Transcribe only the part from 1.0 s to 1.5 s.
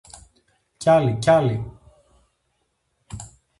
κι